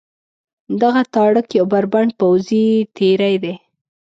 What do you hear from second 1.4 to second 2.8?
یو بربنډ پوځي